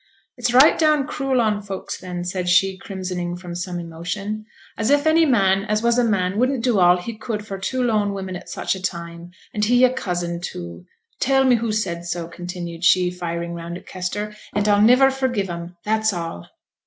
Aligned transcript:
'It's 0.35 0.51
right 0.51 0.79
down 0.79 1.05
cruel 1.05 1.39
on 1.39 1.61
folks, 1.61 1.99
then,' 1.99 2.23
said 2.23 2.49
she, 2.49 2.75
crimsoning 2.75 3.35
from 3.37 3.53
some 3.53 3.79
emotion. 3.79 4.45
'As 4.75 4.89
if 4.89 5.05
any 5.05 5.27
man 5.27 5.63
as 5.65 5.83
was 5.83 5.99
a 5.99 6.03
man 6.03 6.39
wouldn't 6.39 6.63
do 6.63 6.79
all 6.79 6.97
he 6.97 7.15
could 7.15 7.45
for 7.45 7.59
two 7.59 7.83
lone 7.83 8.11
women 8.11 8.35
at 8.35 8.49
such 8.49 8.73
a 8.73 8.81
time 8.81 9.29
and 9.53 9.65
he 9.65 9.83
a 9.83 9.93
cousin, 9.93 10.41
too! 10.41 10.85
Tell 11.19 11.43
me 11.43 11.57
who 11.57 11.71
said 11.71 12.07
so,' 12.07 12.27
continued 12.27 12.83
she, 12.83 13.11
firing 13.11 13.53
round 13.53 13.77
at 13.77 13.85
Kester, 13.85 14.35
'and 14.55 14.67
I'll 14.67 14.81
niver 14.81 15.11
forgive 15.11 15.51
'em 15.51 15.75
that's 15.85 16.11
all.' 16.13 16.49